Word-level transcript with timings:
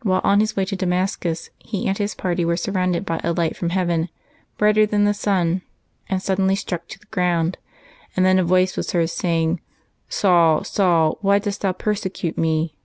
While 0.00 0.22
on 0.24 0.40
his 0.40 0.56
way 0.56 0.64
to 0.64 0.76
Damascus, 0.76 1.50
he 1.58 1.86
and 1.88 1.98
his 1.98 2.14
party 2.14 2.42
were 2.42 2.56
surrounded 2.56 3.04
by 3.04 3.20
a 3.22 3.32
light 3.34 3.54
from 3.54 3.68
heaven, 3.68 4.08
brighter 4.56 4.86
than 4.86 5.04
the 5.04 5.12
sun, 5.12 5.60
and 6.08 6.22
suddenly 6.22 6.56
struck 6.56 6.88
to 6.88 6.98
the 6.98 7.04
ground. 7.10 7.58
And 8.16 8.24
then 8.24 8.38
a 8.38 8.44
voice 8.44 8.78
was 8.78 8.92
heard 8.92 9.10
saying," 9.10 9.60
Saul, 10.22 10.64
Saul, 10.64 11.18
why 11.20 11.38
dost 11.38 11.60
thou 11.60 11.72
persecute 11.72 12.38
Me 12.38 12.76